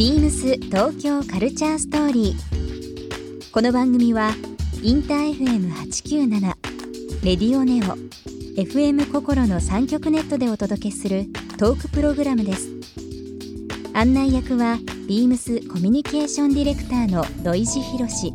[0.00, 3.52] ビームス東京カルチャーストーリー。
[3.52, 4.30] この番組は
[4.82, 6.40] インター FM897
[7.22, 7.98] レディオネオ
[8.58, 11.26] FM 心の三極ネットでお届けする
[11.58, 12.70] トークプログラムです。
[13.92, 18.32] 案内役はビームスコミュニケーションディレクターの土井博志。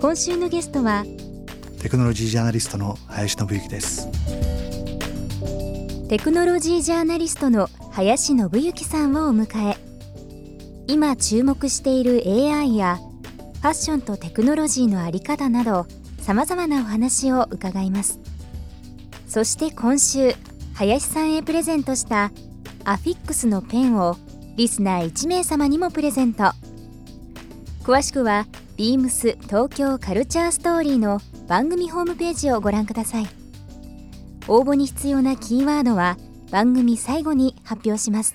[0.00, 1.04] 今週のゲストは
[1.82, 4.08] テクノロジージャーナリストの林信之です
[6.08, 9.91] テクノロジージャーナリストの林信之さんをお迎え
[10.86, 12.98] 今注目している AI や
[13.60, 15.86] ファッションとテクノロジーのあり方など
[16.20, 18.20] さまざまなお話を伺います。
[19.26, 20.34] そして今週
[20.74, 22.32] 林さんへプレゼントした
[22.84, 24.16] アフィックスのペンを
[24.56, 26.52] リスナー1名様にもプレゼント。
[27.82, 33.26] 詳しくは beams 東京カルチャーストーリーの番組ホームページをご覧ください。
[34.48, 36.16] 応募に必要なキーワードは
[36.50, 38.34] 番組最後に発表します。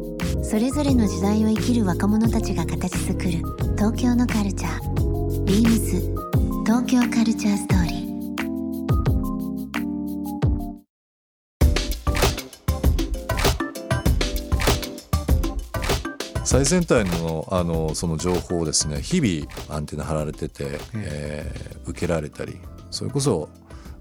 [0.43, 3.29] それぞれの時代を生きる若者たちが形作る
[3.77, 5.43] 東京のカルチャー。
[5.45, 8.01] Beams 東京カルチャーストーリー。
[16.45, 22.57] 最先端のあのその情報をですね日々アンテナ張られてて、えー受けられたり
[22.89, 23.49] それこそ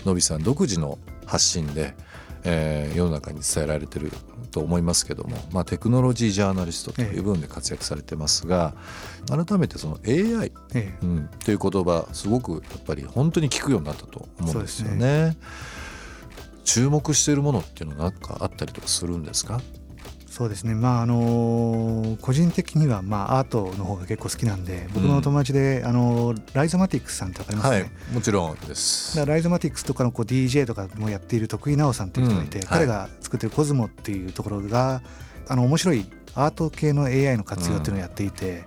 [0.04, 1.94] のびさん独自の発信で、
[2.44, 4.10] えー世の中に伝えられてる
[4.50, 8.74] と思いますけども、まあ、テクノロジージャーナリストという部分で活躍されてますが、
[9.28, 10.98] 改めてその AI、ええ。
[11.02, 15.36] うん、という言葉すごくやっぱり本当に聞くようになったと思うんですよそうね。
[16.64, 19.60] 注目しているものっていうのは何かあったりとかするんですか？
[20.30, 20.76] そうですね。
[20.76, 27.90] まああの個人的にはまあアートの方が結構好きなんで僕のお友達で、あのライゾマティックスさんってわかりますね、はい。
[28.14, 29.26] もちろんです。
[29.26, 32.78] ライゾマティックスとかのこう DJ とかもやっている徳井直さんっていう人がいて、うんはい。
[32.78, 35.02] 彼が作ってるコズモっていうところが
[35.48, 38.62] あの面白いアート系の AI の活用っていうのをやっていて、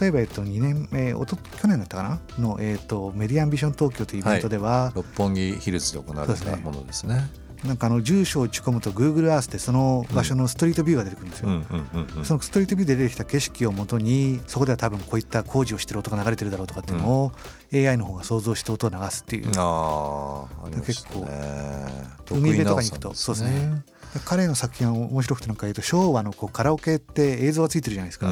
[0.00, 2.20] 例えば、えっと、2年、えーおと去年だったかな？
[2.38, 7.28] の、えっと、メディアンビション東京というイベントでは、六本木ヒルズで行われたものですね。
[7.66, 11.48] なんかあの住所を打ち込むと Google Earth でその場所のストリートビューが出てくるんですよ。
[11.48, 11.54] うん。
[11.54, 11.88] うん。
[11.92, 12.08] うん。
[12.18, 12.24] うん。
[12.24, 17.32] そのストリートビューで出てきた景色をもとにそこでは多分こういった工事をしてる音が流れてるだろうとかっていうのを
[17.74, 22.16] AI の方が想像して音を流すっていう、ああ、ありましたね。
[22.30, 23.84] 海辺とかに行くとそうですね。
[24.24, 28.28] 彼の作品は面白くてなんか言うと昭和のこうカラオケって映像がついてるじゃないですか。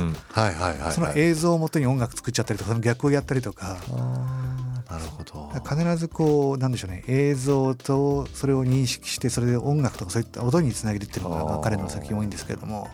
[0.92, 3.76] その映像をもとに音楽作っちゃったりとかその逆をやったりとか
[4.94, 5.50] なるほど。
[5.68, 7.04] 必ずこうなんでしょうね。
[7.08, 12.88] 映像とそれを認識してそれで音楽とかそういった音につなげるっていうのが彼の作品多いんですけれども。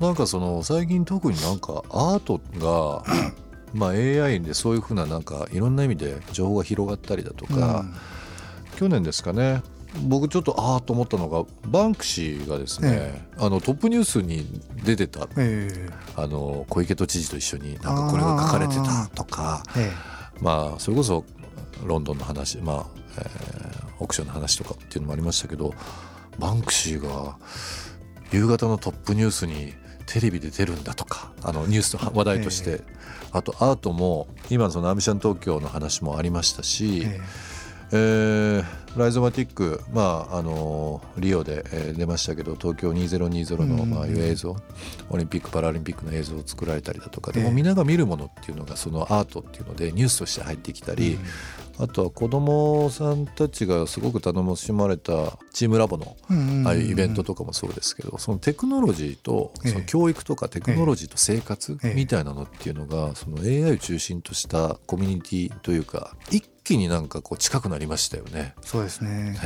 [0.00, 3.02] なんかその最近特になんかアートが
[3.74, 7.94] まあ AI でそういうふうななんかいろんな意味で情報が広がったりだとか、うん。
[8.76, 9.62] 去年ですかね。
[10.06, 14.46] 僕ちょっとああと思ったのがバンクシーがですね、えあのトップニュースに
[14.84, 15.26] 出てた。
[15.36, 20.18] えあの小池都知事と一緒になんかこれが書かれてたとかええ。
[20.40, 21.24] まあそれこそ
[21.84, 22.86] ロンドンの話まあ、
[23.18, 25.74] えーオークションの話とかっていうのもありましたけど
[26.38, 27.36] バンクシーが
[28.32, 29.74] 夕方のトップニュースに
[30.06, 32.80] テレビで出るんだとかあのニュースの話題として、え
[33.32, 37.20] あとアートも今そのアミシャン東京の話もありましたし、え
[37.92, 38.64] えー
[38.96, 44.56] ライゾマティック、まあ、あのリオで、えー出ましたけど東京2020の、うんまあ、いう映像
[45.08, 51.18] オリンピック・パラリンピックの映像を作られたりだとかでもええみんなが見るものっていうのがそのアートっていうのでニュースとして入ってきたり、
[51.80, 59.72] あとは子どもさんたちがすごく頼もしまれたチームラボのうんああいうイベントとかもそうですけどそのテクノロジーとええ。
[59.72, 68.54] その教育とかテクノロジーと生活ええみたいなのっていうのがその AI を中心としたコミュニティというか一気になんかこう近くなりましたよね。
[68.62, 69.32] そうですね。
[69.32, 69.38] ね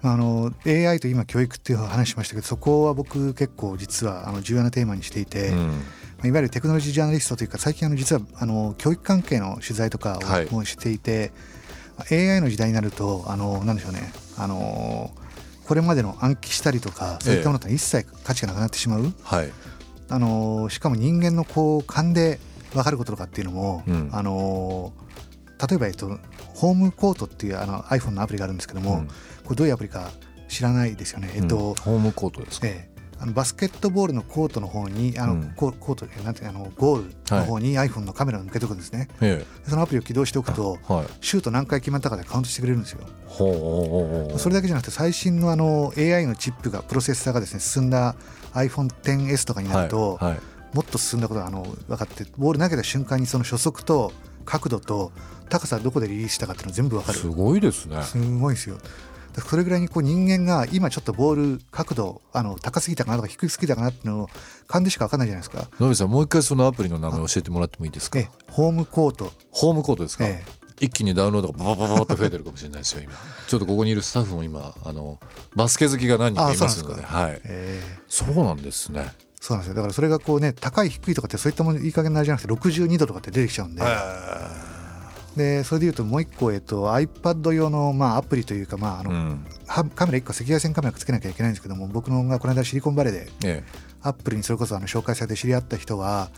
[0.00, 5.48] あの AI と今教育っていう話しましたけどそこは僕結構実はあの重要なテーマにしていて、え。
[5.50, 5.78] うんまあ
[6.24, 10.46] いわゆるテクノロジージャーナリストというか最近あの実はあの教育関係の取材とかはい。
[10.46, 11.32] をもうしていて、
[12.10, 14.12] AI の時代になるとあのなんでしょうね。
[14.36, 15.12] あの
[15.64, 19.50] これまでの暗記したりとかそういったものとは一切価値がなくなってしまう、はい。
[20.08, 22.40] あのしかも人間のこう勘で
[22.72, 24.10] 分かることとかっていうのも、うん。
[24.12, 24.92] あの
[25.68, 26.18] 例えば、えっと、
[26.54, 29.08] ホームコートっていうあの iPhone のアプリがあるんですけども、うん。
[29.44, 30.10] これどういうアプリか
[30.48, 31.30] 知らないですよね。
[31.36, 31.74] えっとうん。
[31.74, 35.52] ホームコートですか、ええあのバスケットボールのコートの方にあの、うん。
[35.56, 39.36] ココートでなんてあのゴールの方に iPhone のカメラを向けておくんですね、え。
[39.36, 41.06] でそのアプリを起動しておくとえはい。
[41.20, 43.00] シュート何回決まったかでカウントしてくれるんですよ。
[44.38, 48.14] それだけじゃなくて最新のあの AI のチップがプロセッサーがですね進んだ
[48.54, 50.40] iPhone10S とかになると、はいはい。
[50.74, 54.12] もっと進んだことがあの分かってボール投げた瞬間にその初速と
[54.44, 55.12] 角度と
[55.48, 57.18] 高さどこでリリースしたかっていうの全部分かる。
[57.18, 58.02] すごいですね。
[58.02, 58.78] すごいですよ
[59.40, 64.30] それぐらいにこう人間が今ちょっとボール角度あの高すぎたかなとか低すぎたかなっていうのを
[64.66, 65.68] 勘でしか分かんないじゃないですか。
[65.80, 68.18] 野口さんもう一回そのアプリの名前教えてもらってもいいですか？
[68.18, 70.44] えホームコート、ホームコートですか、え
[70.80, 73.12] 一気にダウンロードがバババババって増えてるかもしれないですよ今
[73.48, 75.18] ちょっとここにいるスタッフも今あの
[75.56, 83.82] バスケ好きが何人かいますのであはいえそうなんですねそうなんですよだからそれがこうね高い低いとかってそういったものいい加減なじゃなくて62度とかって出てきちゃうんで、
[85.38, 89.46] でそれでいうともう一個、えっと、iPad 用の、まあ、アプリというか、まああのうん。
[89.66, 93.64] はカメラ1個赤外線カメラつけなきゃいけないんですけども僕のがこの間シリコンバレーでえ
[94.02, 96.30] アップルにそれこそあの紹介されて知り合った人は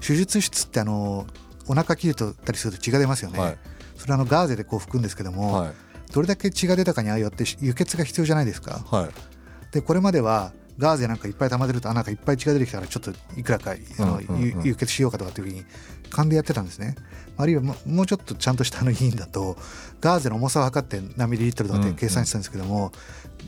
[0.00, 1.26] 手術室ってあの
[1.68, 3.58] お腹切れたりすると血が出ますよね、えはい。
[3.96, 5.72] それあのガーゼでこう拭くんですけども、はい。
[6.12, 8.84] どれだけ血が出たかによって輸血が必要じゃないですか。
[8.90, 9.08] はい。
[9.72, 15.64] でこれまではガーゼなんかいっぱい溜まってるとあなんかいっぱい血が出てきたからちょっといくらかあの、うんうんうんゆ輸血しようかとかっていうふうに
[16.10, 16.94] 勘でやってたんですね。
[17.38, 19.56] あるいはももうちょっとちゃんとしたあの委員だと
[20.00, 22.92] ガーゼの重さを測って何ミリリットルとかって計算してたんですけども、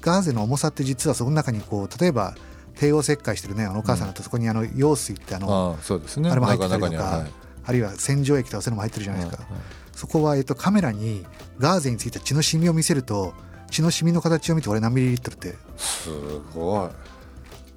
[0.00, 2.34] ガーゼの重さって実はその中にこう例えば
[2.74, 6.30] 帝王切開してるねあのお母さんだとそこにあの羊水ってあの、ああそうですね。
[6.30, 7.26] あれも入ってたりとか
[7.64, 9.52] あるいは洗浄液とかそういうのも入ってるじゃないですか、はい。
[9.52, 9.62] はい
[9.98, 11.26] そこは、えっと、カメラに
[11.58, 13.34] ガーゼについた血のシミを見せると
[13.68, 15.56] 血のシミの形を見て俺何ミリリットルって。
[15.76, 16.08] す
[16.54, 16.90] ごい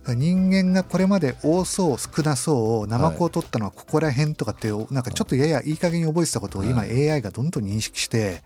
[0.08, 8.42] 人間がこれまで多そう少なそうをナマコを取ったのはここら辺とかってなんかちょっとややいい加減に覚えてたことを今 AI がどんどん認識して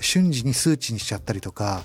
[0.00, 1.82] 瞬時に数値にしちゃったりとか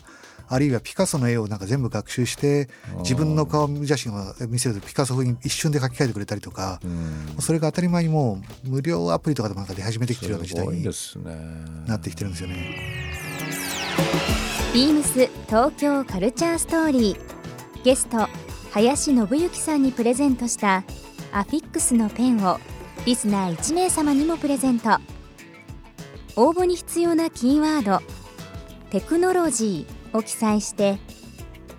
[0.49, 2.69] あるいはピカソの絵をなんか全部学習して
[2.99, 7.41] 自分の顔写真を見せるとピカソ風に一瞬で描き換えてくれたりとかうん。
[7.41, 10.83] それが当たり前にもう無料アプリとかでもなんか出始めてきてるような時代に
[11.85, 13.07] なってきてるんですよね。
[14.73, 17.83] ビームス東京カルチャーストーリー。
[17.83, 18.27] ゲスト
[18.73, 20.83] 林信之さんにプレゼントした
[21.31, 22.59] アフィックスのペンを
[23.05, 24.99] リスナー1名様にもプレゼント。
[26.35, 27.99] 応募に必要なキーワード
[28.91, 30.99] 「テクノロジー」を記載して